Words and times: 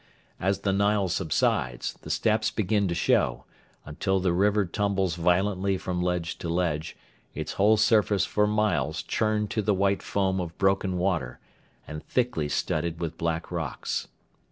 As 0.39 0.61
the 0.61 0.73
Nile 0.73 1.09
subsides, 1.09 1.93
the 2.01 2.09
steps 2.09 2.49
begin 2.49 2.87
to 2.87 2.95
show, 2.95 3.45
until 3.85 4.19
the 4.19 4.33
river 4.33 4.65
tumbles 4.65 5.13
violently 5.13 5.77
from 5.77 6.01
ledge 6.01 6.39
to 6.39 6.49
ledge, 6.49 6.97
its 7.35 7.51
whole 7.51 7.77
surface 7.77 8.25
for 8.25 8.47
miles 8.47 9.03
churned 9.03 9.51
to 9.51 9.61
the 9.61 9.75
white 9.75 10.01
foam 10.01 10.39
of 10.41 10.57
broken 10.57 10.97
water, 10.97 11.37
and 11.87 12.03
thickly 12.03 12.49
studded 12.49 12.99
with 12.99 13.19
black 13.19 13.51
rocks. 13.51 14.07